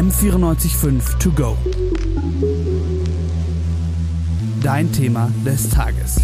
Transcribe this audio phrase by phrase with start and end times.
[0.00, 1.58] M945 To Go.
[4.62, 6.22] Dein Thema des Tages.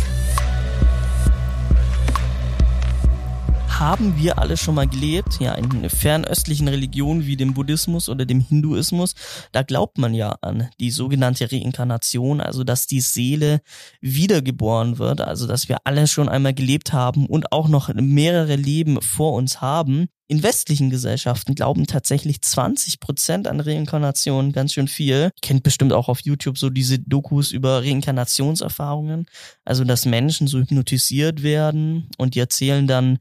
[3.78, 8.40] haben wir alle schon mal gelebt, ja, in fernöstlichen Religionen wie dem Buddhismus oder dem
[8.40, 9.14] Hinduismus,
[9.52, 13.60] da glaubt man ja an die sogenannte Reinkarnation, also dass die Seele
[14.00, 19.02] wiedergeboren wird, also dass wir alle schon einmal gelebt haben und auch noch mehrere Leben
[19.02, 20.08] vor uns haben.
[20.28, 25.30] In westlichen Gesellschaften glauben tatsächlich 20 Prozent an Reinkarnation, ganz schön viel.
[25.40, 29.26] Kennt bestimmt auch auf YouTube so diese Dokus über Reinkarnationserfahrungen.
[29.64, 33.18] Also, dass Menschen so hypnotisiert werden und die erzählen dann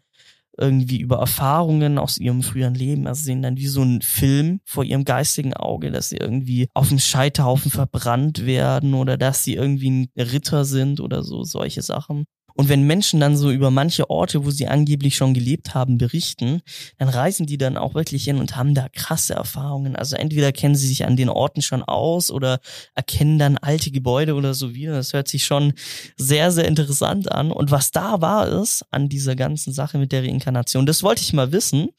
[0.57, 3.07] irgendwie über Erfahrungen aus ihrem früheren Leben.
[3.07, 6.89] Also sehen dann wie so ein Film vor ihrem geistigen Auge, dass sie irgendwie auf
[6.89, 12.25] dem Scheiterhaufen verbrannt werden oder dass sie irgendwie ein Ritter sind oder so, solche Sachen.
[12.57, 16.61] Und wenn Menschen dann so über manche Orte, wo sie angeblich schon gelebt haben, berichten,
[16.97, 19.97] dann reisen die dann auch wirklich hin und haben da krasse Erfahrungen.
[19.97, 22.59] Also entweder kennen sie sich an den Orten schon aus oder
[22.93, 24.93] erkennen dann alte Gebäude oder so wieder.
[24.93, 25.73] Das hört sich schon
[26.15, 27.51] sehr, sehr interessant an.
[27.51, 31.33] Und was da war ist an dieser ganzen Sache mit der Reinkarnation, das wollte ich
[31.33, 31.89] mal wissen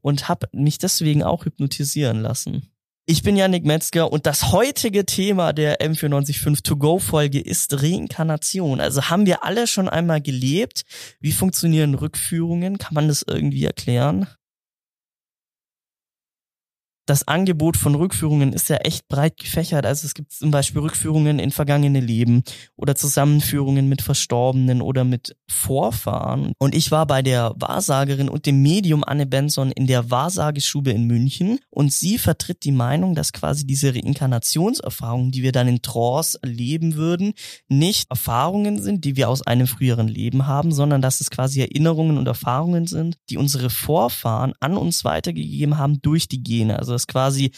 [0.00, 2.70] und habe mich deswegen auch hypnotisieren lassen.
[3.10, 8.80] Ich bin Yannick Metzger und das heutige Thema der M945 To-Go Folge ist Reinkarnation.
[8.80, 10.82] Also haben wir alle schon einmal gelebt?
[11.18, 12.76] Wie funktionieren Rückführungen?
[12.76, 14.26] Kann man das irgendwie erklären?
[17.08, 19.86] Das Angebot von Rückführungen ist ja echt breit gefächert.
[19.86, 22.42] Also es gibt zum Beispiel Rückführungen in vergangene Leben
[22.76, 26.52] oder Zusammenführungen mit Verstorbenen oder mit Vorfahren.
[26.58, 31.06] Und ich war bei der Wahrsagerin und dem Medium Anne Benson in der Wahrsageschube in
[31.06, 36.38] München und sie vertritt die Meinung, dass quasi diese Reinkarnationserfahrungen, die wir dann in Trance
[36.42, 37.32] erleben würden,
[37.68, 42.18] nicht Erfahrungen sind, die wir aus einem früheren Leben haben, sondern dass es quasi Erinnerungen
[42.18, 46.78] und Erfahrungen sind, die unsere Vorfahren an uns weitergegeben haben durch die Gene.
[46.78, 47.52] Also dass quasi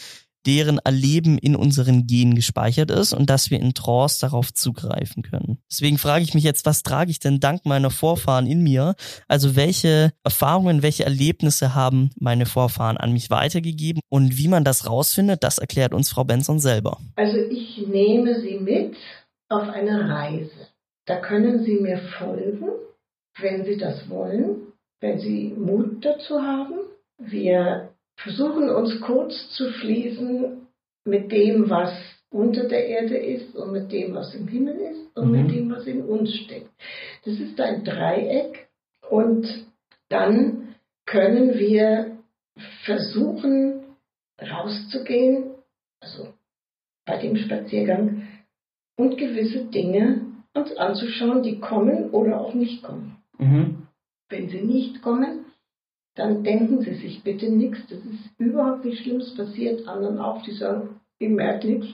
[0.45, 5.59] deren Erleben in unseren Genen gespeichert ist und dass wir in Trance darauf zugreifen können.
[5.69, 8.95] Deswegen frage ich mich jetzt, was trage ich denn dank meiner Vorfahren in mir?
[9.27, 14.89] Also welche Erfahrungen, welche Erlebnisse haben meine Vorfahren an mich weitergegeben und wie man das
[14.89, 16.97] rausfindet, das erklärt uns Frau Benson selber.
[17.15, 18.95] Also ich nehme Sie mit
[19.49, 20.67] auf eine Reise.
[21.05, 22.69] Da können Sie mir folgen,
[23.39, 26.79] wenn Sie das wollen, wenn Sie Mut dazu haben.
[27.17, 27.90] Wir
[28.23, 30.67] versuchen uns kurz zu fließen
[31.05, 31.93] mit dem, was
[32.29, 35.41] unter der Erde ist und mit dem, was im Himmel ist und mhm.
[35.41, 36.69] mit dem, was in uns steckt.
[37.25, 38.69] Das ist ein Dreieck
[39.09, 39.47] und
[40.09, 42.17] dann können wir
[42.85, 43.83] versuchen
[44.39, 45.51] rauszugehen,
[45.99, 46.27] also
[47.05, 48.27] bei dem Spaziergang
[48.97, 50.21] und gewisse Dinge
[50.53, 53.17] uns anzuschauen, die kommen oder auch nicht kommen.
[53.37, 53.87] Mhm.
[54.29, 55.45] Wenn sie nicht kommen,
[56.21, 57.79] dann denken Sie sich bitte nichts.
[57.89, 59.87] Das ist überhaupt nichts Schlimmes passiert.
[59.87, 61.87] Anderen auch, die sagen, ich merke nichts.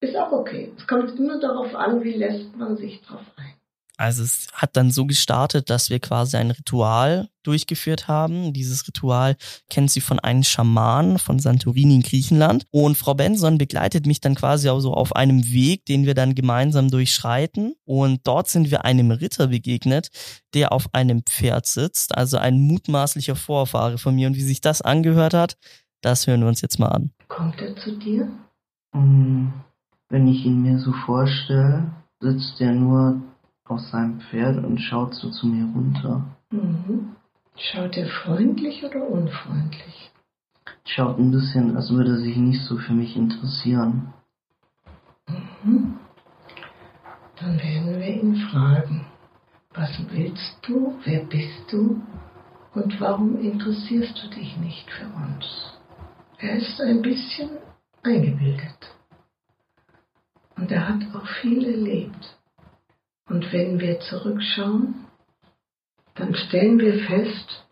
[0.00, 0.72] Ist auch okay.
[0.76, 3.61] Es kommt immer darauf an, wie lässt man sich drauf ein.
[3.98, 8.52] Also es hat dann so gestartet, dass wir quasi ein Ritual durchgeführt haben.
[8.52, 9.36] Dieses Ritual
[9.68, 12.64] kennt sie von einem Schaman von Santorini in Griechenland.
[12.70, 16.34] Und Frau Benson begleitet mich dann quasi auch so auf einem Weg, den wir dann
[16.34, 17.74] gemeinsam durchschreiten.
[17.84, 20.08] Und dort sind wir einem Ritter begegnet,
[20.54, 24.26] der auf einem Pferd sitzt, also ein mutmaßlicher Vorfahre von mir.
[24.26, 25.56] Und wie sich das angehört hat,
[26.00, 27.10] das hören wir uns jetzt mal an.
[27.28, 28.28] Kommt er zu dir?
[28.92, 29.48] Mm,
[30.08, 33.22] wenn ich ihn mir so vorstelle, sitzt er nur
[33.68, 36.24] auf seinem Pferd und schaut so zu mir runter.
[36.50, 37.16] Mhm.
[37.56, 40.10] Schaut er freundlich oder unfreundlich?
[40.84, 44.12] Schaut ein bisschen, als würde er sich nicht so für mich interessieren.
[45.28, 45.98] Mhm.
[47.38, 49.06] Dann werden wir ihn fragen,
[49.74, 52.00] was willst du, wer bist du
[52.74, 55.78] und warum interessierst du dich nicht für uns?
[56.38, 57.50] Er ist ein bisschen
[58.02, 58.96] eingebildet.
[60.56, 62.38] Und er hat auch viel erlebt.
[63.28, 65.06] Und wenn wir zurückschauen,
[66.14, 67.64] dann stellen wir fest,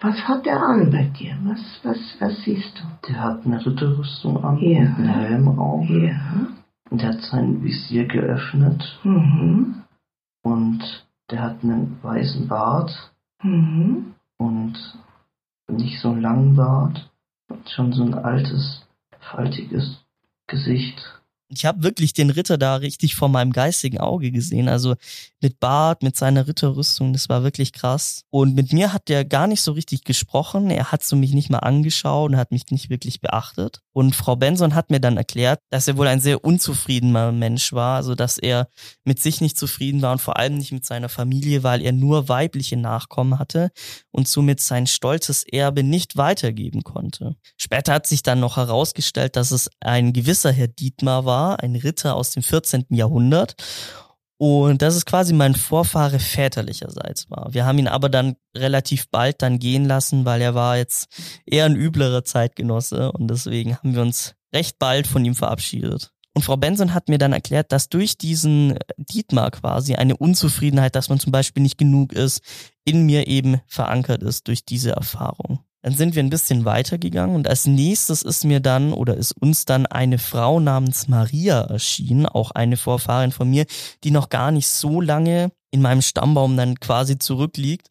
[0.00, 1.36] was hat er an bei dir?
[1.44, 3.08] Was, was, was siehst du?
[3.08, 4.80] Der hat eine Ritterrüstung an, ja.
[4.80, 5.88] einen Helm auf.
[5.88, 6.48] Ja.
[6.90, 8.98] Und er hat sein Visier geöffnet.
[9.04, 9.82] Mhm.
[10.42, 12.90] Und der hat einen weißen Bart.
[13.42, 14.14] Mhm.
[14.38, 14.76] Und
[15.68, 17.10] nicht so einen langen Bart.
[17.68, 18.86] Schon so ein altes,
[19.20, 20.04] faltiges
[20.48, 21.21] Gesicht.
[21.54, 24.68] Ich habe wirklich den Ritter da richtig vor meinem geistigen Auge gesehen.
[24.68, 24.94] Also
[25.40, 28.22] mit Bart, mit seiner Ritterrüstung, das war wirklich krass.
[28.30, 30.70] Und mit mir hat der gar nicht so richtig gesprochen.
[30.70, 33.80] Er hat so mich nicht mal angeschaut und hat mich nicht wirklich beachtet.
[33.92, 37.96] Und Frau Benson hat mir dann erklärt, dass er wohl ein sehr unzufriedener Mensch war,
[37.96, 38.68] also dass er
[39.04, 42.28] mit sich nicht zufrieden war und vor allem nicht mit seiner Familie, weil er nur
[42.28, 43.70] weibliche Nachkommen hatte
[44.10, 47.36] und somit sein stolzes Erbe nicht weitergeben konnte.
[47.58, 52.16] Später hat sich dann noch herausgestellt, dass es ein gewisser Herr Dietmar war, ein Ritter
[52.16, 52.86] aus dem 14.
[52.90, 53.54] Jahrhundert
[54.44, 57.54] und das ist quasi mein Vorfahre väterlicherseits war.
[57.54, 61.06] Wir haben ihn aber dann relativ bald dann gehen lassen, weil er war jetzt
[61.46, 66.12] eher ein üblerer Zeitgenosse und deswegen haben wir uns recht bald von ihm verabschiedet.
[66.34, 71.08] Und Frau Benson hat mir dann erklärt, dass durch diesen Dietmar quasi eine Unzufriedenheit, dass
[71.08, 72.42] man zum Beispiel nicht genug ist,
[72.84, 75.60] in mir eben verankert ist durch diese Erfahrung.
[75.82, 79.64] Dann sind wir ein bisschen weitergegangen und als nächstes ist mir dann oder ist uns
[79.64, 83.66] dann eine Frau namens Maria erschienen, auch eine Vorfahrin von mir,
[84.04, 87.88] die noch gar nicht so lange in meinem Stammbaum dann quasi zurückliegt.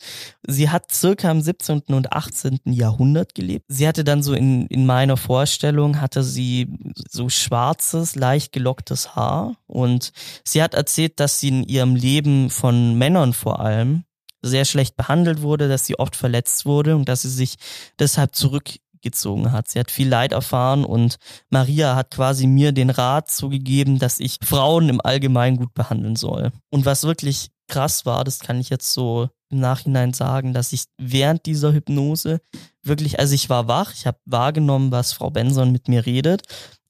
[0.47, 1.81] Sie hat circa im 17.
[1.89, 2.59] und 18.
[2.65, 3.65] Jahrhundert gelebt.
[3.67, 6.67] Sie hatte dann so in, in meiner Vorstellung, hatte sie
[7.09, 10.13] so schwarzes, leicht gelocktes Haar und
[10.45, 14.03] sie hat erzählt, dass sie in ihrem Leben von Männern vor allem
[14.41, 17.55] sehr schlecht behandelt wurde, dass sie oft verletzt wurde und dass sie sich
[17.99, 19.69] deshalb zurückgezogen hat.
[19.69, 21.17] Sie hat viel Leid erfahren und
[21.49, 26.51] Maria hat quasi mir den Rat zugegeben, dass ich Frauen im Allgemeinen gut behandeln soll.
[26.69, 30.85] Und was wirklich krass war, das kann ich jetzt so im Nachhinein sagen, dass ich
[30.97, 32.41] während dieser Hypnose
[32.83, 36.43] wirklich, also ich war wach, ich habe wahrgenommen, was Frau Benson mit mir redet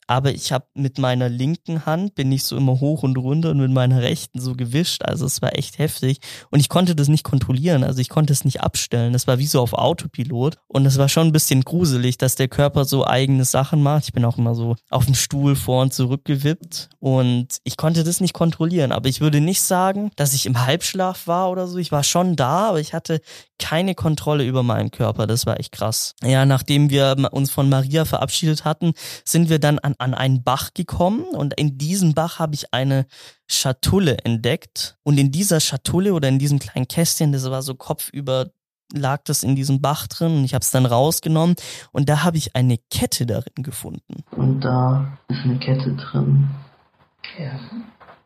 [0.07, 3.59] aber ich habe mit meiner linken Hand bin ich so immer hoch und runter und
[3.59, 5.03] mit meiner rechten so gewischt.
[5.03, 6.19] Also es war echt heftig
[6.49, 7.83] und ich konnte das nicht kontrollieren.
[7.83, 9.13] Also ich konnte es nicht abstellen.
[9.13, 12.47] Das war wie so auf Autopilot und es war schon ein bisschen gruselig, dass der
[12.47, 14.05] Körper so eigene Sachen macht.
[14.05, 18.03] Ich bin auch immer so auf dem Stuhl vor und zurück gewippt und ich konnte
[18.03, 18.91] das nicht kontrollieren.
[18.91, 21.77] Aber ich würde nicht sagen, dass ich im Halbschlaf war oder so.
[21.77, 23.21] Ich war schon da, aber ich hatte
[23.59, 25.27] keine Kontrolle über meinen Körper.
[25.27, 26.15] Das war echt krass.
[26.23, 28.93] Ja, nachdem wir uns von Maria verabschiedet hatten,
[29.23, 33.05] sind wir dann an an einen Bach gekommen und in diesem Bach habe ich eine
[33.47, 38.51] Schatulle entdeckt und in dieser Schatulle oder in diesem kleinen Kästchen, das war so kopfüber
[38.93, 41.55] lag das in diesem Bach drin und ich habe es dann rausgenommen
[41.93, 44.23] und da habe ich eine Kette darin gefunden.
[44.31, 46.49] Und da ist eine Kette drin.
[47.39, 47.59] Ja.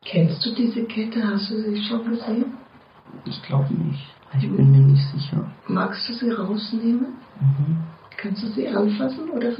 [0.03, 1.21] Kennst du diese Kette?
[1.23, 2.45] Hast du sie schon gesehen?
[3.25, 4.03] Ich glaube nicht.
[4.37, 5.51] Ich bin mir nicht sicher.
[5.67, 7.13] Magst du sie rausnehmen?
[7.39, 7.83] Mhm.
[8.17, 9.51] Kannst du sie anfassen oder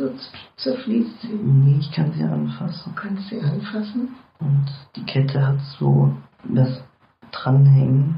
[0.58, 1.34] zerfließt sie?
[1.34, 2.94] Nee, ich kann sie anfassen.
[2.94, 4.10] Du kannst sie anfassen?
[4.40, 4.66] Und
[4.96, 6.12] die Kette hat so
[6.44, 6.82] das
[7.32, 8.16] Dranhängen,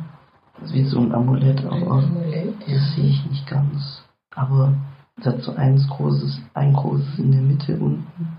[0.59, 2.75] das ist wie so ein Amulett, aber Amulett, ja.
[2.75, 4.03] das sehe ich nicht ganz.
[4.35, 4.73] Aber
[5.17, 8.37] es hat so eins großes, ein großes in der Mitte unten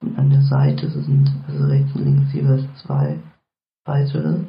[0.00, 3.18] und an der Seite sind also rechts und links jeweils zwei
[3.84, 4.40] weitere.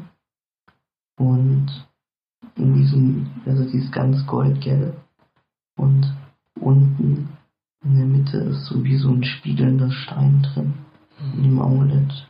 [1.19, 1.67] Und
[2.55, 4.95] in diesem, also die ist ganz goldgelb
[5.77, 6.11] und
[6.59, 7.29] unten
[7.83, 10.73] in der Mitte ist so wie so ein spiegelnder Stein drin.
[11.35, 12.27] In dem Amulett.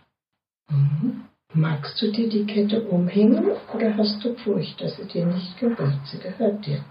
[0.69, 1.21] Mhm.
[1.53, 5.99] Magst du dir die Kette umhängen oder hast du Furcht, dass sie dir nicht gehört?
[6.05, 6.83] Sie gehört dir.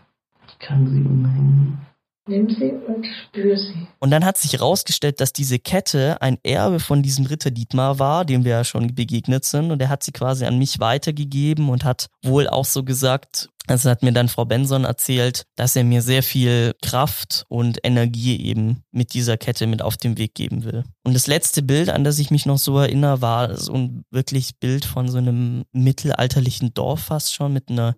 [0.49, 1.79] Ich kann sie umhängen.
[2.29, 3.87] Nimm sie und spür sie.
[4.01, 8.25] Und dann hat sich herausgestellt, dass diese Kette ein Erbe von diesem Ritter Dietmar war,
[8.25, 9.71] dem wir ja schon begegnet sind.
[9.71, 13.91] Und er hat sie quasi an mich weitergegeben und hat wohl auch so gesagt, also
[13.91, 18.83] hat mir dann Frau Benson erzählt, dass er mir sehr viel Kraft und Energie eben
[18.93, 20.85] mit dieser Kette mit auf den Weg geben will.
[21.05, 24.59] Und das letzte Bild, an das ich mich noch so erinnere, war so ein wirklich
[24.59, 27.97] Bild von so einem mittelalterlichen Dorf fast schon mit einer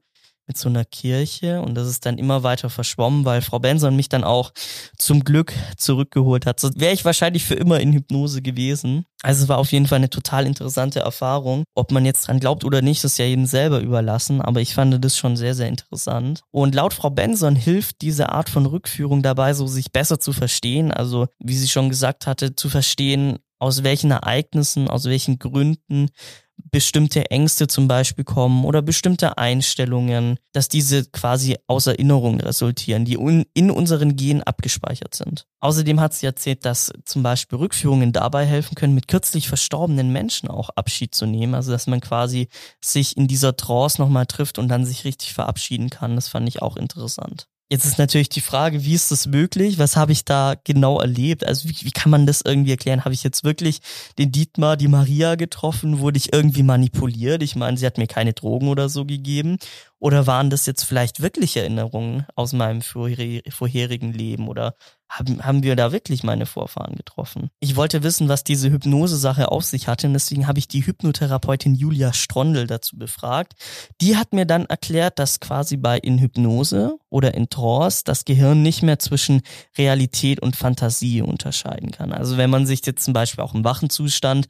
[0.49, 4.09] mit so einer Kirche und das ist dann immer weiter verschwommen, weil Frau Benson mich
[4.09, 4.51] dann auch
[4.97, 6.59] zum Glück zurückgeholt hat.
[6.59, 9.05] So wäre ich wahrscheinlich für immer in Hypnose gewesen.
[9.23, 11.65] Also es war auf jeden Fall eine total interessante Erfahrung.
[11.75, 15.05] Ob man jetzt dran glaubt oder nicht, ist ja jedem selber überlassen, aber ich fand
[15.05, 16.43] das schon sehr, sehr interessant.
[16.51, 20.93] Und laut Frau Benson hilft diese Art von Rückführung dabei, so sich besser zu verstehen.
[20.93, 26.11] Also, wie sie schon gesagt hatte, zu verstehen, aus welchen Ereignissen, aus welchen Gründen
[26.71, 33.15] bestimmte Ängste zum Beispiel kommen oder bestimmte Einstellungen, dass diese quasi aus Erinnerungen resultieren, die
[33.55, 35.47] in unseren Genen abgespeichert sind.
[35.61, 40.49] Außerdem hat sie erzählt, dass zum Beispiel Rückführungen dabei helfen können, mit kürzlich verstorbenen Menschen
[40.49, 41.55] auch Abschied zu nehmen.
[41.55, 42.49] Also dass man quasi
[42.85, 46.15] sich in dieser Trance nochmal trifft und dann sich richtig verabschieden kann.
[46.15, 47.49] Das fand ich auch interessant.
[47.71, 49.79] Jetzt ist natürlich die Frage, wie ist das möglich?
[49.79, 51.45] Was habe ich da genau erlebt?
[51.45, 53.05] Also wie, wie kann man das irgendwie erklären?
[53.05, 53.81] Habe ich jetzt wirklich
[54.17, 55.99] den Dietmar, die Maria getroffen?
[55.99, 57.43] Wurde ich irgendwie manipuliert?
[57.43, 59.59] Ich meine, sie hat mir keine Drogen oder so gegeben.
[60.01, 64.49] Oder waren das jetzt vielleicht wirklich Erinnerungen aus meinem vorherigen Leben?
[64.49, 64.75] Oder
[65.09, 67.51] haben, haben wir da wirklich meine Vorfahren getroffen?
[67.61, 71.75] Ich wollte wissen, was diese Hypnose-Sache auf sich hatte und deswegen habe ich die Hypnotherapeutin
[71.75, 73.55] Julia Strondel dazu befragt.
[74.01, 78.63] Die hat mir dann erklärt, dass quasi bei in Hypnose oder in Trance das Gehirn
[78.63, 79.41] nicht mehr zwischen
[79.77, 82.13] Realität und Fantasie unterscheiden kann.
[82.13, 84.47] Also wenn man sich jetzt zum Beispiel auch im wachen Zustand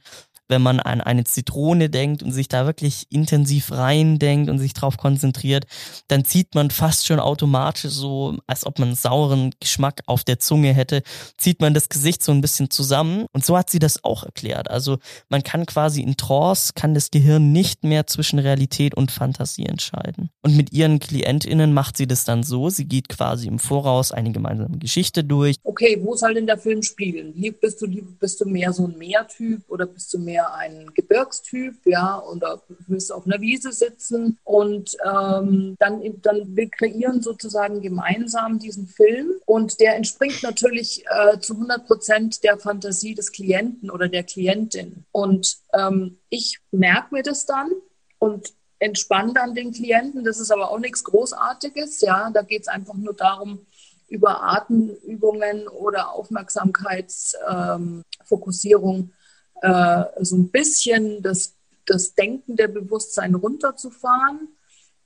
[0.49, 4.97] wenn man an eine Zitrone denkt und sich da wirklich intensiv reindenkt und sich drauf
[4.97, 5.65] konzentriert,
[6.07, 10.39] dann zieht man fast schon automatisch so, als ob man einen sauren Geschmack auf der
[10.39, 11.03] Zunge hätte,
[11.37, 13.25] zieht man das Gesicht so ein bisschen zusammen.
[13.31, 14.69] Und so hat sie das auch erklärt.
[14.69, 14.97] Also
[15.29, 20.31] man kann quasi in Trance, kann das Gehirn nicht mehr zwischen Realität und Fantasie entscheiden.
[20.41, 24.31] Und mit ihren KlientInnen macht sie das dann so, sie geht quasi im Voraus eine
[24.31, 25.57] gemeinsame Geschichte durch.
[25.63, 27.33] Okay, wo soll denn der Film spielen?
[27.61, 31.85] Bist du, bist du mehr so ein Meertyp oder bist du mehr mehr ein Gebirgstyp,
[31.85, 38.59] ja, oder willst auf einer Wiese sitzen und ähm, dann, dann wir kreieren sozusagen gemeinsam
[38.59, 44.07] diesen Film und der entspringt natürlich äh, zu 100 Prozent der Fantasie des Klienten oder
[44.07, 45.05] der Klientin.
[45.11, 47.71] Und ähm, ich merke mir das dann
[48.19, 50.23] und entspanne dann den Klienten.
[50.23, 53.65] Das ist aber auch nichts Großartiges, ja, da geht es einfach nur darum,
[54.07, 59.13] über Atemübungen oder Aufmerksamkeitsfokussierung ähm,
[59.61, 64.49] äh, so ein bisschen das, das Denken der Bewusstsein runterzufahren.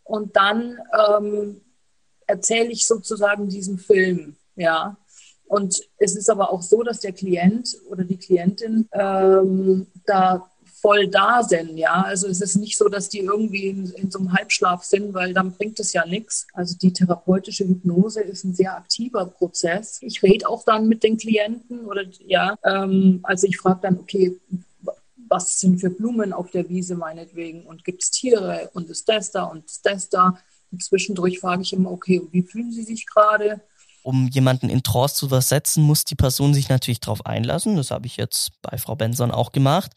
[0.04, 1.62] Und dann ähm,
[2.28, 4.98] erzähle ich sozusagen diesen Film, ja.
[5.46, 10.50] Und es ist aber auch so, dass der Klient oder die Klientin ähm, da
[10.84, 12.02] voll da sind, ja.
[12.02, 15.34] Also es ist nicht so, dass die irgendwie in, in so einem Halbschlaf sind, weil
[15.34, 16.46] dann bringt es ja nichts.
[16.54, 20.00] Also die therapeutische Hypnose ist ein sehr aktiver Prozess.
[20.02, 24.38] Ich rede auch dann mit den Klienten oder ja, ähm, also ich frage dann, okay,
[25.30, 29.32] was sind für Blumen auf der Wiese meinetwegen und gibt es Tiere und ist das
[29.32, 30.38] da und ist das da.
[30.70, 33.62] Und zwischendurch frage ich immer, okay, wie fühlen Sie sich gerade?
[34.06, 37.78] um jemanden in Trance zu versetzen, muss die Person sich natürlich darauf einlassen.
[37.78, 39.94] Das habe ich jetzt bei Frau Benson auch gemacht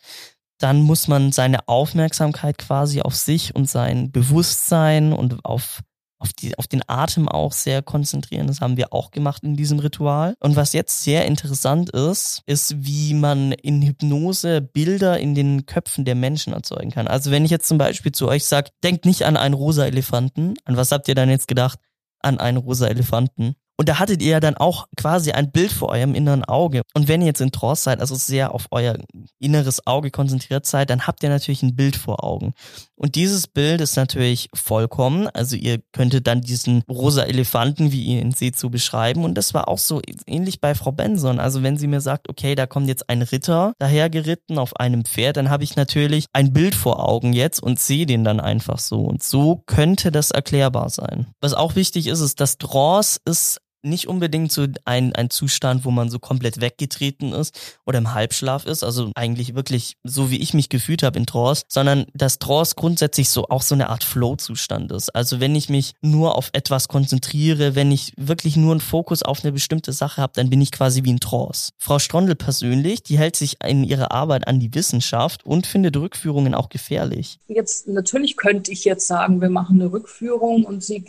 [0.59, 5.83] dann muss man seine Aufmerksamkeit quasi auf sich und sein Bewusstsein und auf
[6.19, 8.47] auf, die, auf den Atem auch sehr konzentrieren.
[8.47, 10.35] Das haben wir auch gemacht in diesem Ritual.
[10.41, 16.05] Und was jetzt sehr interessant ist, ist, wie man in Hypnose Bilder in den Köpfen
[16.05, 17.07] der Menschen erzeugen kann.
[17.07, 20.55] Also wenn ich jetzt zum Beispiel zu euch sage, denkt nicht an einen rosa Elefanten,
[20.65, 21.79] an was habt ihr dann jetzt gedacht?
[22.21, 23.55] An einen rosa Elefanten.
[23.79, 26.83] Und da hattet ihr ja dann auch quasi ein Bild vor eurem inneren Auge.
[26.95, 28.97] Und wenn ihr jetzt in Trance seid, also sehr auf euer
[29.39, 32.55] inneres Auge konzentriert seid, dann habt ihr natürlich ein Bild vor Augen.
[32.95, 35.29] Und dieses Bild ist natürlich vollkommen.
[35.29, 39.25] Also ihr könntet dann diesen rosa Elefanten, wie ihr ihn seht, so beschreiben.
[39.25, 41.39] Und das war auch so ähnlich bei Frau Benson.
[41.39, 45.37] Also wenn sie mir sagt, okay, da kommt jetzt ein Ritter dahergeritten auf einem Pferd,
[45.37, 49.01] dann habe ich natürlich ein Bild vor Augen jetzt und sehe den dann einfach so.
[49.01, 51.27] Und so könnte das erklärbar sein.
[51.43, 55.91] Was auch wichtig ist, ist, dass Trance ist nicht unbedingt so ein, ein Zustand, wo
[55.91, 60.55] man so komplett weggetreten ist oder im Halbschlaf ist, also eigentlich wirklich so wie ich
[60.55, 64.93] mich gefühlt habe in Trance, sondern dass Trance grundsätzlich so auch so eine Art Flow-Zustand
[64.93, 65.15] ist.
[65.15, 69.43] Also wenn ich mich nur auf etwas konzentriere, wenn ich wirklich nur einen Fokus auf
[69.43, 71.71] eine bestimmte Sache habe, dann bin ich quasi wie in Trance.
[71.79, 76.55] Frau Strondel persönlich, die hält sich in ihrer Arbeit an die Wissenschaft und findet Rückführungen
[76.55, 77.39] auch gefährlich.
[77.49, 81.01] Jetzt natürlich könnte ich jetzt sagen, wir machen eine Rückführung und sie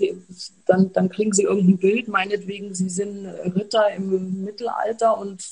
[0.68, 5.44] dann, dann kriegen sie irgendein Bild, meinetwegen, sie sind Ritter im Mittelalter und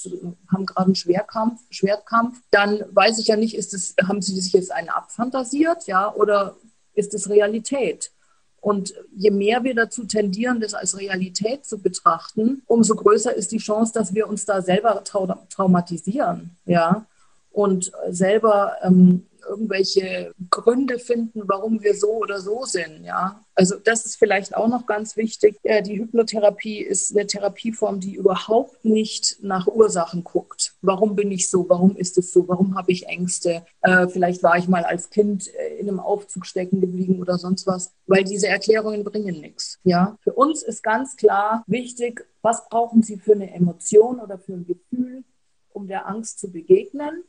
[0.52, 4.54] haben gerade einen Schwerkampf, Schwertkampf, dann weiß ich ja nicht, ist es, haben sie sich
[4.54, 6.56] jetzt einen abfantasiert, ja, oder
[6.94, 8.12] ist es Realität?
[8.60, 13.60] Und je mehr wir dazu tendieren, das als Realität zu betrachten, umso größer ist die
[13.60, 17.06] Chance, dass wir uns da selber traumatisieren, ja,
[17.52, 23.04] und selber ähm, irgendwelche Gründe finden, warum wir so oder so sind.
[23.04, 25.58] Ja, also das ist vielleicht auch noch ganz wichtig.
[25.64, 30.74] Die Hypnotherapie ist eine Therapieform, die überhaupt nicht nach Ursachen guckt.
[30.82, 31.68] Warum bin ich so?
[31.70, 32.48] Warum ist es so?
[32.48, 33.66] Warum habe ich Ängste?
[33.82, 37.68] Äh, vielleicht war ich mal als Kind äh, in einem Aufzug stecken geblieben oder sonst
[37.68, 39.80] was, weil diese Erklärungen bringen nichts.
[39.84, 44.54] Ja, für uns ist ganz klar wichtig, was brauchen Sie für eine Emotion oder für
[44.54, 45.24] ein Gefühl,
[45.72, 47.24] um der Angst zu begegnen?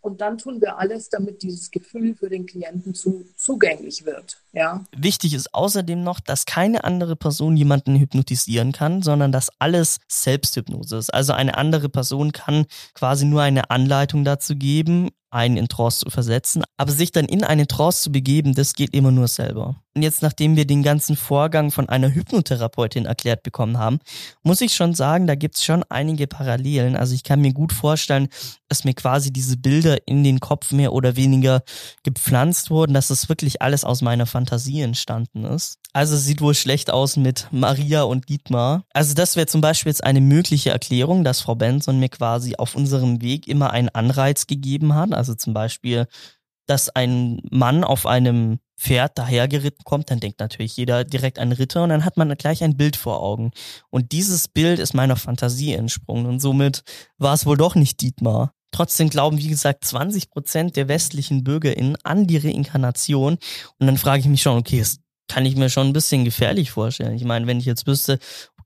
[0.00, 4.38] Und dann tun wir alles, damit dieses Gefühl für den Klienten zu, zugänglich wird.
[4.52, 4.84] Ja.
[4.96, 10.96] Wichtig ist außerdem noch, dass keine andere Person jemanden hypnotisieren kann, sondern dass alles Selbsthypnose
[10.96, 11.12] ist.
[11.12, 16.10] Also eine andere Person kann quasi nur eine Anleitung dazu geben, einen in Trance zu
[16.10, 19.76] versetzen, aber sich dann in eine Trance zu begeben, das geht immer nur selber.
[19.98, 23.98] Und jetzt, nachdem wir den ganzen Vorgang von einer Hypnotherapeutin erklärt bekommen haben,
[24.44, 26.94] muss ich schon sagen, da gibt's schon einige Parallelen.
[26.94, 28.28] Also ich kann mir gut vorstellen,
[28.68, 31.62] dass mir quasi diese Bilder in den Kopf mehr oder weniger
[32.04, 35.78] gepflanzt wurden, dass das wirklich alles aus meiner Fantasie entstanden ist.
[35.94, 38.84] Also es sieht wohl schlecht aus mit Maria und Dietmar.
[38.92, 42.76] Also das wäre zum Beispiel jetzt eine mögliche Erklärung, dass Frau Benson mir quasi auf
[42.76, 45.12] unserem Weg immer einen Anreiz gegeben hat.
[45.18, 46.06] Also zum Beispiel,
[46.66, 51.82] dass ein Mann auf einem Pferd dahergeritten kommt, dann denkt natürlich jeder direkt an Ritter
[51.82, 53.50] und dann hat man gleich ein Bild vor Augen.
[53.90, 56.84] Und dieses Bild ist meiner Fantasie entsprungen und somit
[57.16, 58.52] war es wohl doch nicht Dietmar.
[58.70, 63.38] Trotzdem glauben, wie gesagt, 20 Prozent der westlichen BürgerInnen an die Reinkarnation.
[63.78, 66.70] Und dann frage ich mich schon, okay, es kann ich mir schon ein bisschen gefährlich
[66.70, 67.14] vorstellen.
[67.14, 68.18] Ich meine, wenn ich jetzt wüsste,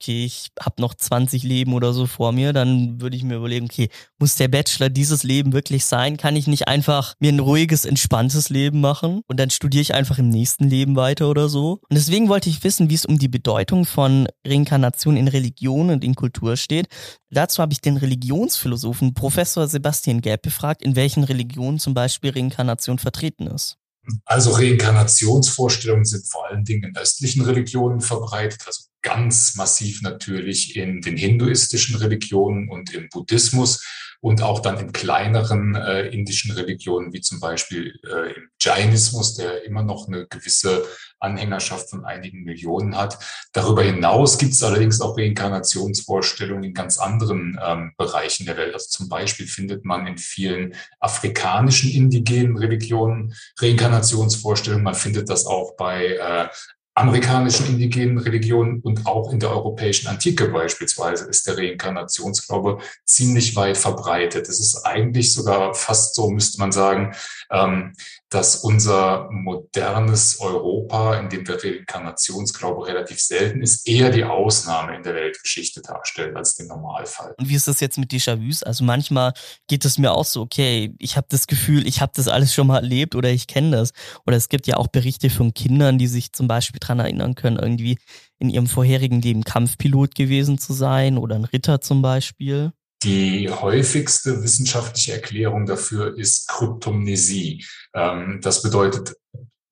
[0.03, 3.67] okay, ich habe noch 20 Leben oder so vor mir, dann würde ich mir überlegen,
[3.67, 3.89] okay,
[4.19, 6.17] muss der Bachelor dieses Leben wirklich sein?
[6.17, 10.19] Kann ich nicht einfach mir ein ruhiges, entspanntes Leben machen und dann studiere ich einfach
[10.19, 11.81] im nächsten Leben weiter oder so?
[11.89, 16.03] Und deswegen wollte ich wissen, wie es um die Bedeutung von Reinkarnation in Religion und
[16.03, 16.89] in Kultur steht.
[17.31, 22.99] Dazu habe ich den Religionsphilosophen Professor Sebastian Gelb befragt, in welchen Religionen zum Beispiel Reinkarnation
[22.99, 23.79] vertreten ist.
[24.25, 31.01] Also Reinkarnationsvorstellungen sind vor allen Dingen in östlichen Religionen verbreitet, also ganz massiv natürlich in
[31.01, 33.85] den hinduistischen Religionen und im Buddhismus
[34.23, 39.65] und auch dann in kleineren äh, indischen Religionen, wie zum Beispiel äh, im Jainismus, der
[39.65, 40.87] immer noch eine gewisse
[41.19, 43.19] Anhängerschaft von einigen Millionen hat.
[43.53, 48.75] Darüber hinaus gibt es allerdings auch Reinkarnationsvorstellungen in ganz anderen ähm, Bereichen der Welt.
[48.75, 54.85] Also zum Beispiel findet man in vielen afrikanischen indigenen Religionen Reinkarnationsvorstellungen.
[54.85, 56.49] Man findet das auch bei äh,
[56.95, 63.79] amerikanischen indigenen Religionen und auch in der europäischen Antike beispielsweise ist der Reinkarnationsglaube ziemlich weit
[63.79, 64.49] verbreitet.
[64.49, 67.15] Es ist eigentlich sogar fast so, müsste man sagen,
[67.51, 67.95] ähm,
[68.33, 75.03] dass unser modernes Europa, in dem der Reinkarnationsglaube relativ selten ist, eher die Ausnahme in
[75.03, 77.35] der Weltgeschichte darstellt als den Normalfall.
[77.39, 78.63] Und wie ist das jetzt mit Déjà-vus?
[78.63, 79.33] Also manchmal
[79.69, 82.67] geht es mir auch so, okay, ich habe das Gefühl, ich habe das alles schon
[82.67, 83.93] mal erlebt oder ich kenne das.
[84.27, 87.59] Oder es gibt ja auch Berichte von Kindern, die sich zum Beispiel dran erinnern können,
[87.59, 87.99] irgendwie
[88.39, 92.73] in ihrem vorherigen Leben Kampfpilot gewesen zu sein oder ein Ritter zum Beispiel.
[93.03, 97.65] Die häufigste wissenschaftliche Erklärung dafür ist Kryptomnesie.
[97.95, 99.17] Ähm, das bedeutet,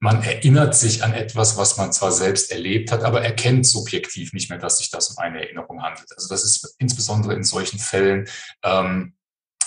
[0.00, 4.48] man erinnert sich an etwas, was man zwar selbst erlebt hat, aber erkennt subjektiv nicht
[4.48, 6.08] mehr, dass sich das um eine Erinnerung handelt.
[6.16, 8.26] Also das ist insbesondere in solchen Fällen
[8.64, 9.14] ähm,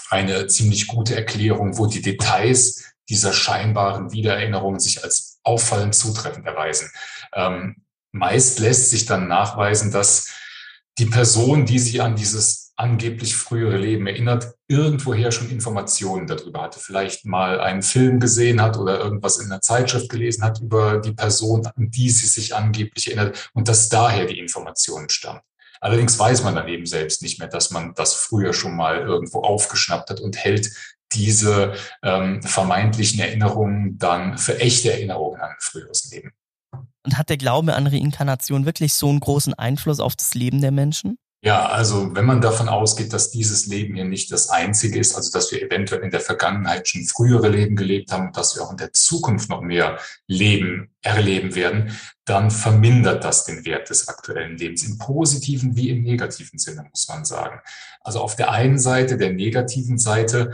[0.10, 6.89] eine ziemlich gute Erklärung, wo die Details dieser scheinbaren Wiedererinnerungen sich als auffallend zutreffend erweisen.
[7.34, 10.29] Ähm, meist lässt sich dann nachweisen, dass
[10.98, 16.80] die Person, die sich an dieses angeblich frühere Leben erinnert, irgendwoher schon Informationen darüber hatte,
[16.80, 21.13] vielleicht mal einen Film gesehen hat oder irgendwas in einer Zeitschrift gelesen hat über die
[21.13, 25.41] Person, an die sie sich angeblich erinnert und dass daher die Informationen stammen.
[25.82, 29.41] Allerdings weiß man dann eben selbst nicht mehr, dass man das früher schon mal irgendwo
[29.41, 30.71] aufgeschnappt hat und hält
[31.12, 36.32] diese ähm, vermeintlichen Erinnerungen dann für echte Erinnerungen an ein früheres Leben.
[37.06, 40.71] Und hat der Glaube an Reinkarnation wirklich so einen großen Einfluss auf das Leben der
[40.71, 41.17] Menschen?
[41.45, 45.29] Ja, also wenn man davon ausgeht, dass dieses Leben hier nicht das einzige ist, also
[45.29, 48.71] dass wir eventuell in der Vergangenheit schon frühere Leben gelebt haben und dass wir auch
[48.71, 54.58] in der Zukunft noch mehr Leben erleben werden, dann vermindert das den Wert des aktuellen
[54.58, 57.60] Lebens im positiven wie im negativen Sinne, muss man sagen.
[57.99, 60.53] Also auf der einen Seite, der negativen Seite,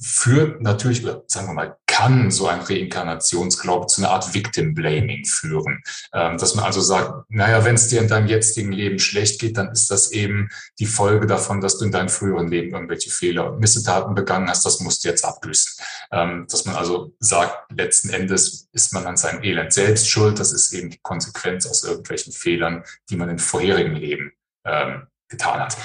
[0.00, 5.82] führt natürlich, sagen wir mal, kann so ein Reinkarnationsglaube zu einer Art Victim Blaming führen.
[6.12, 9.56] Ähm, dass man also sagt, naja, wenn es dir in deinem jetzigen Leben schlecht geht,
[9.56, 13.50] dann ist das eben die Folge davon, dass du in deinem früheren Leben irgendwelche Fehler
[13.50, 15.82] und Missetaten begangen hast, das musst du jetzt abbüßen.
[16.12, 20.52] Ähm, dass man also sagt, letzten Endes ist man an seinem Elend selbst schuld, das
[20.52, 24.32] ist eben die Konsequenz aus irgendwelchen Fehlern, die man im vorherigen Leben
[24.66, 25.76] ähm, getan hat.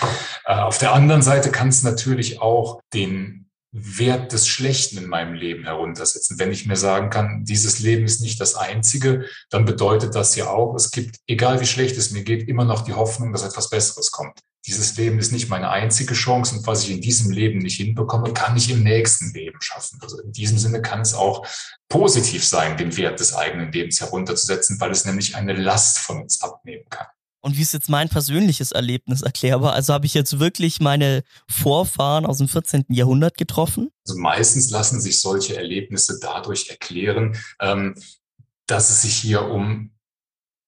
[0.45, 5.33] Äh, auf der anderen Seite kann es natürlich auch den Wert des Schlechten in meinem
[5.33, 6.37] Leben heruntersetzen.
[6.39, 10.49] Wenn ich mir sagen kann, dieses Leben ist nicht das einzige, dann bedeutet das ja
[10.49, 13.69] auch, es gibt, egal wie schlecht es mir geht, immer noch die Hoffnung, dass etwas
[13.69, 14.39] Besseres kommt.
[14.67, 18.33] Dieses Leben ist nicht meine einzige Chance und was ich in diesem Leben nicht hinbekomme,
[18.33, 19.97] kann ich im nächsten Leben schaffen.
[20.03, 21.47] Also in diesem Sinne kann es auch
[21.89, 26.43] positiv sein, den Wert des eigenen Lebens herunterzusetzen, weil es nämlich eine Last von uns
[26.43, 27.07] abnehmen kann.
[27.41, 29.73] Und wie ist jetzt mein persönliches Erlebnis erklärbar?
[29.73, 32.85] Also habe ich jetzt wirklich meine Vorfahren aus dem 14.
[32.89, 33.89] Jahrhundert getroffen?
[34.07, 37.95] Also meistens lassen sich solche Erlebnisse dadurch erklären, ähm,
[38.67, 39.91] dass es sich hier um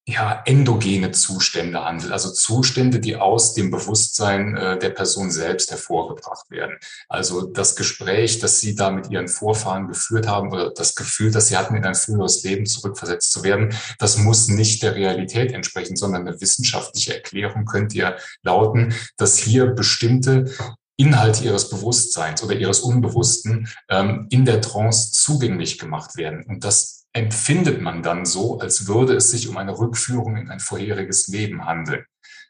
[0.05, 6.51] ja, endogene Zustände handelt, also Zustände, die aus dem Bewusstsein äh, der Person selbst hervorgebracht
[6.51, 6.77] werden.
[7.07, 11.47] Also das Gespräch, das Sie da mit Ihren Vorfahren geführt haben oder das Gefühl, das
[11.47, 15.95] Sie hatten, in ein früheres Leben zurückversetzt zu werden, das muss nicht der Realität entsprechen,
[15.95, 20.51] sondern eine wissenschaftliche Erklärung könnte ja lauten, dass hier bestimmte
[20.97, 26.43] Inhalte ihres Bewusstseins oder ihres Unbewussten ähm, in der Trance zugänglich gemacht werden.
[26.45, 30.59] Und das empfindet man dann so, als würde es sich um eine Rückführung in ein
[30.59, 32.05] vorheriges Leben handeln.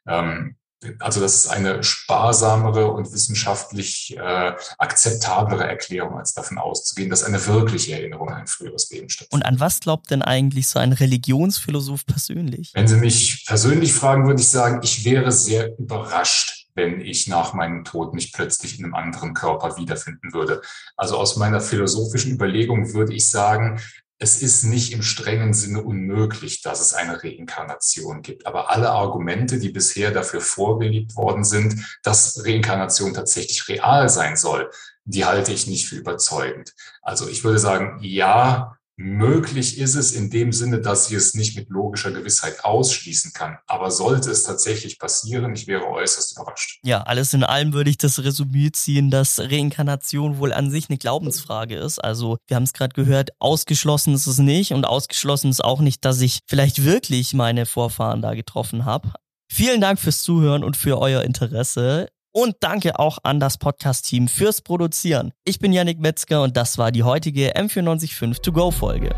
[0.08, 0.56] Ähm,
[1.00, 7.46] also das ist eine sparsamere und wissenschaftlich äh, akzeptablere Erklärung, als davon auszugehen, dass eine
[7.46, 9.34] wirkliche Erinnerung an ein früheres Leben stattfindet.
[9.34, 12.72] Und an was glaubt denn eigentlich so ein Religionsphilosoph persönlich?
[12.74, 17.54] Wenn Sie mich persönlich fragen, würde ich sagen, ich wäre sehr überrascht, wenn ich nach
[17.54, 20.62] meinem Tod mich plötzlich in einem anderen Körper wiederfinden würde.
[20.98, 23.80] Also aus meiner philosophischen Überlegung würde ich sagen,
[24.24, 28.48] es ist nicht im strengen Sinne unmöglich, dass es eine Reinkarnation gibt.
[28.48, 34.72] Aber alle Argumente, die bisher dafür vorgelegt worden sind, dass Reinkarnation tatsächlich real sein soll,
[35.04, 36.74] die halte ich nicht für überzeugend.
[37.02, 41.56] Also ich würde sagen, ja, Möglich ist es in dem Sinne, dass sie es nicht
[41.56, 43.58] mit logischer Gewissheit ausschließen kann.
[43.66, 46.80] Aber sollte es tatsächlich passieren, ich wäre äußerst überrascht.
[46.84, 51.00] Ja, alles in allem würde ich das Resümee ziehen, dass Reinkarnation wohl an sich eine
[51.00, 51.98] Glaubensfrage ist.
[51.98, 56.06] Also wir haben es gerade gehört, ausgeschlossen ist es nicht und ausgeschlossen ist auch nicht,
[56.06, 59.14] dass ich vielleicht wirklich meine Vorfahren da getroffen habe.
[59.52, 62.10] Vielen Dank fürs Zuhören und für euer Interesse.
[62.36, 65.34] Und danke auch an das Podcast-Team fürs Produzieren.
[65.46, 69.14] Ich bin Yannick Metzger und das war die heutige M945 To Go Folge.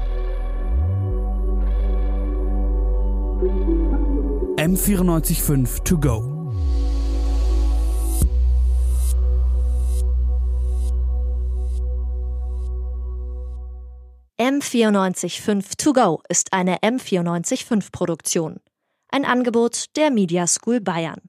[4.57, 6.35] M945 To Go.
[14.37, 18.59] M945 To Go ist eine M945 Produktion.
[19.09, 21.21] Ein Angebot der Media School Bayern.